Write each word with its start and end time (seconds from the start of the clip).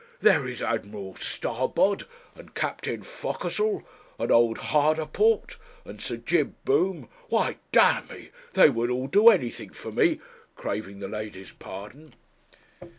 'There 0.21 0.47
is 0.47 0.63
Admiral 0.63 1.13
Starbod, 1.13 2.05
and 2.33 2.55
Captain 2.55 3.03
Focassel, 3.03 3.83
and 4.17 4.31
old 4.31 4.57
Hardaport, 4.57 5.57
and 5.85 6.01
Sir 6.01 6.17
Jib 6.17 6.55
Boom 6.65 7.07
why, 7.29 7.57
d 7.71 7.79
n 7.79 8.07
me, 8.09 8.31
they 8.53 8.67
would 8.67 8.89
all 8.89 9.05
do 9.05 9.29
anything 9.29 9.69
for 9.69 9.91
me 9.91 10.19
craving 10.55 11.01
the 11.01 11.07
ladies' 11.07 11.51
pardon.' 11.51 12.15